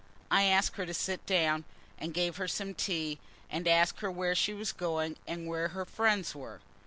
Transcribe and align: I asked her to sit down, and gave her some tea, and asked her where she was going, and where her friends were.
I 0.31 0.45
asked 0.45 0.77
her 0.77 0.85
to 0.87 0.95
sit 0.95 1.23
down, 1.27 1.63
and 1.99 2.11
gave 2.11 2.37
her 2.37 2.47
some 2.47 2.73
tea, 2.73 3.19
and 3.51 3.67
asked 3.67 3.99
her 3.99 4.09
where 4.09 4.33
she 4.33 4.51
was 4.51 4.71
going, 4.71 5.15
and 5.27 5.45
where 5.45 5.67
her 5.67 5.85
friends 5.85 6.33
were. 6.33 6.59